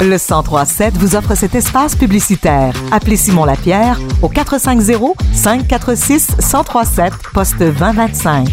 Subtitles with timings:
[0.00, 2.74] Le 1037 vous offre cet espace publicitaire.
[2.92, 8.48] Appelez Simon Lapierre au 450 546 1037 poste 2025.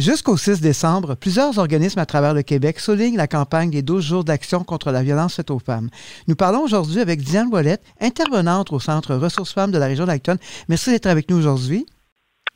[0.00, 4.24] Jusqu'au 6 décembre, plusieurs organismes à travers le Québec soulignent la campagne des 12 jours
[4.24, 5.90] d'action contre la violence faite aux femmes.
[6.26, 10.36] Nous parlons aujourd'hui avec Diane Ouellette, intervenante au Centre Ressources Femmes de la région d'Acton.
[10.68, 11.84] Merci d'être avec nous aujourd'hui.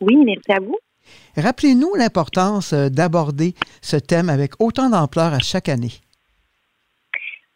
[0.01, 0.77] Oui, merci à vous.
[1.37, 6.04] Rappelez-nous l'importance euh, d'aborder ce thème avec autant d'ampleur à chaque année.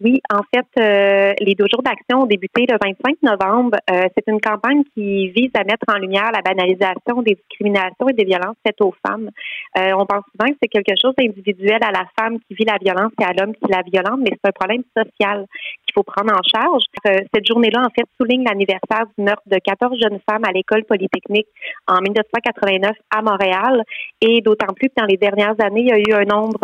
[0.01, 3.79] Oui, en fait, euh, les deux jours d'action ont débuté le 25 novembre.
[3.91, 8.13] Euh, c'est une campagne qui vise à mettre en lumière la banalisation des discriminations et
[8.13, 9.31] des violences faites aux femmes.
[9.77, 12.79] Euh, on pense souvent que c'est quelque chose d'individuel à la femme qui vit la
[12.81, 15.47] violence et à l'homme qui la violente, mais c'est un problème social
[15.85, 16.85] qu'il faut prendre en charge.
[17.05, 21.49] cette journée-là, en fait, souligne l'anniversaire du meurtre de 14 jeunes femmes à l'école polytechnique
[21.89, 23.83] en 1989 à Montréal.
[24.21, 26.61] Et d'autant plus que dans les dernières années, il y a eu un nombre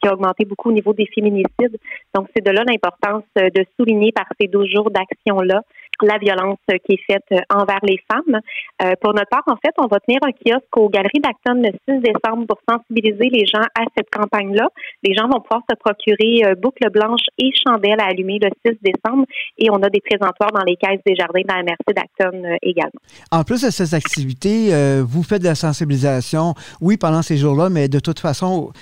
[0.00, 1.78] qui a augmenté beaucoup au niveau des féminicides.
[2.14, 5.62] Donc, c'est de là l'importance euh, de souligner par ces 12 jours d'action-là
[6.02, 8.40] la violence qui est faite euh, envers les femmes.
[8.82, 11.70] Euh, pour notre part, en fait, on va tenir un kiosque aux Galeries d'Acton le
[11.88, 14.68] 6 décembre pour sensibiliser les gens à cette campagne-là.
[15.02, 19.26] Les gens vont pouvoir se procurer boucles blanches et chandelles à allumer le 6 décembre
[19.58, 23.00] et on a des présentoirs dans les caisses des jardins dans la MRC d'Acton également.
[23.30, 24.70] En plus de ces activités,
[25.02, 28.72] vous faites de la sensibilisation, oui, pendant ces jours-là, mais de toute façon,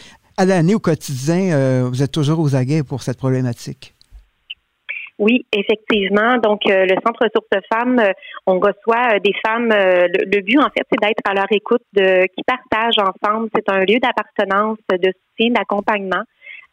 [0.41, 3.95] à l'année, au quotidien, euh, vous êtes toujours aux aguets pour cette problématique?
[5.19, 6.39] Oui, effectivement.
[6.39, 8.13] Donc, euh, le Centre Ressources Femmes, euh,
[8.47, 9.69] on reçoit des femmes.
[9.69, 13.51] Le, but, en fait, c'est d'être à leur écoute, de, qui partagent ensemble.
[13.55, 16.25] C'est un lieu d'appartenance, de soutien, d'accompagnement.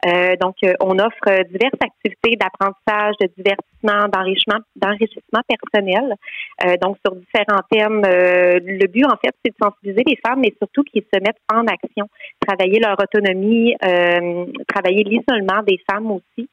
[0.06, 6.14] Euh, donc, euh, on offre diverses activités d'apprentissage, de divertissement, d'enrichissement, d'enrichissement personnel.
[6.66, 8.02] Euh, donc, sur différents thèmes.
[8.04, 11.66] le but, en fait, c'est de sensibiliser les femmes, mais surtout qu'ils se mettent en
[11.66, 12.08] action,
[12.46, 13.76] travailler leur autonomie,
[14.68, 16.48] travailler l'isolement des femmes aussi.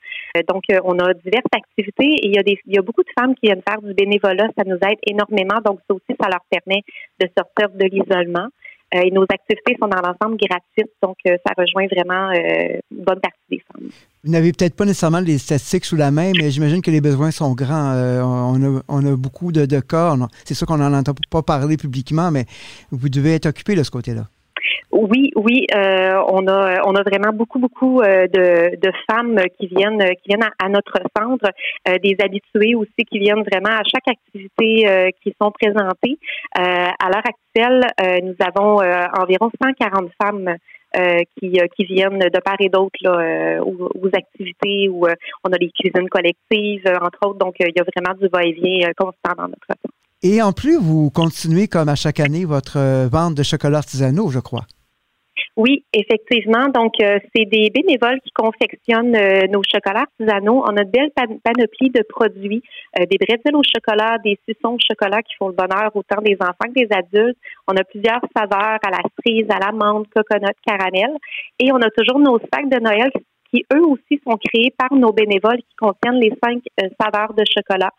[0.48, 3.12] donc, on a diverses activités et il y a des, il y a beaucoup de
[3.18, 4.48] femmes qui viennent faire du bénévolat.
[4.56, 5.60] Ça nous aide énormément.
[5.64, 6.82] Donc, ça aussi, ça leur permet
[7.20, 8.48] de sortir de l'isolement.
[8.94, 13.04] Euh, et nos activités sont dans l'ensemble gratuites, donc euh, ça rejoint vraiment euh, une
[13.04, 13.88] bonne partie des femmes.
[14.22, 17.30] Vous n'avez peut-être pas nécessairement les statistiques sous la main, mais j'imagine que les besoins
[17.30, 17.92] sont grands.
[18.88, 20.16] on, a, beaucoup de, de cas.
[20.44, 22.46] C'est sûr qu'on n'en entend pas parler publiquement, mais
[22.90, 24.24] vous devez être occupé de ce côté-là.
[24.96, 29.66] Oui, oui, euh, on a on a vraiment beaucoup beaucoup euh, de, de femmes qui
[29.66, 31.50] viennent qui viennent à, notre centre,
[31.88, 36.16] euh, des habitués aussi qui viennent vraiment à chaque activité qui sont présentées.
[36.54, 37.82] à l'heure actuelle,
[38.22, 38.78] nous avons
[39.20, 40.54] environ 140 femmes
[41.40, 42.94] qui, viennent de part et d'autre
[43.62, 45.06] aux, aux, activités où
[45.44, 47.38] on a les cuisines collectives, entre autres.
[47.38, 49.94] Donc, il y a vraiment du va-et-vient constant dans notre centre.
[50.22, 54.38] Et en plus, vous continuez comme à chaque année votre vente de chocolat artisanaux, je
[54.38, 54.66] crois.
[55.56, 56.66] Oui, effectivement.
[56.74, 60.64] Donc, euh, c'est des bénévoles qui confectionnent euh, nos chocolats artisanaux.
[60.66, 62.60] On a de belles panoplies de produits,
[62.98, 66.36] euh, des bretzels au chocolat, des suçons au chocolat qui font le bonheur autant des
[66.40, 67.38] enfants que des adultes.
[67.68, 71.16] On a plusieurs saveurs à la cerise, à l'amande, coconut, caramel.
[71.60, 73.12] Et on a toujours nos sacs de Noël
[73.52, 76.62] qui, eux aussi, sont créés par nos bénévoles qui contiennent les cinq
[77.00, 77.90] saveurs de chocolat.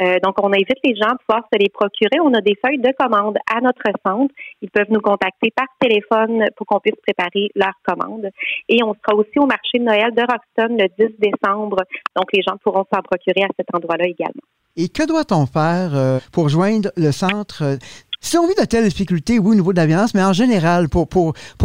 [0.00, 2.20] Euh, donc, on invite les gens à pouvoir se les procurer.
[2.22, 4.32] On a des feuilles de commande à notre centre.
[4.60, 8.28] Ils peuvent nous contacter par téléphone pour qu'on puisse préparer leur commande.
[8.68, 11.78] Et on sera aussi au marché de Noël de Roxton le 10 décembre.
[12.14, 14.42] Donc, les gens pourront s'en procurer à cet endroit-là également.
[14.76, 17.78] Et que doit-on faire euh, pour joindre le centre
[18.20, 20.88] si on vit de telles difficultés, oui, au niveau de la violence, mais en général,
[20.88, 21.06] pour,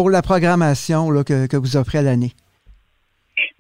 [0.09, 2.34] la programmation que vous offrez à l'année?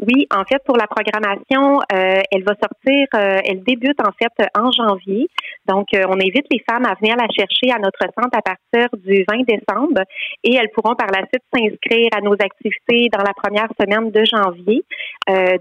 [0.01, 4.33] Oui, en fait, pour la programmation, euh, elle va sortir, euh, elle débute en fait
[4.57, 5.27] en janvier.
[5.67, 8.89] Donc, euh, on invite les femmes à venir la chercher à notre centre à partir
[8.97, 10.01] du 20 décembre
[10.43, 14.23] et elles pourront par la suite s'inscrire à nos activités dans la première semaine de
[14.25, 14.83] janvier.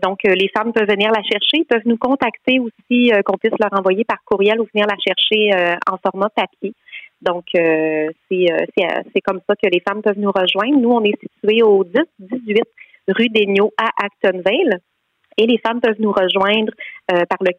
[0.02, 4.04] donc, les femmes peuvent venir la chercher, peuvent nous contacter aussi, qu'on puisse leur envoyer
[4.04, 5.50] par courriel ou venir la chercher
[5.86, 6.72] en format papier.
[7.20, 10.78] Donc, c'est comme ça que les femmes peuvent nous rejoindre.
[10.78, 12.62] Nous, on est situé au 10-18
[13.12, 13.46] rue des
[13.78, 14.80] à Actonville.
[15.36, 16.72] Et les femmes peuvent nous rejoindre
[17.12, 17.52] euh, par le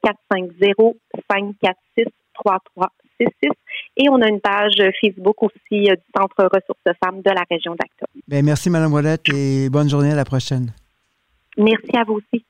[1.31, 3.51] 450-546-3366.
[3.97, 7.71] Et on a une page Facebook aussi euh, du Centre ressources femmes de la région
[7.71, 8.05] d'Acton.
[8.27, 10.73] Bien, merci, Mme Ouellette, et bonne journée à la prochaine.
[11.57, 12.43] Merci à vous aussi.